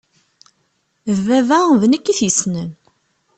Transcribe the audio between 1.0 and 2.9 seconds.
D baba d nekk i t-yessnen.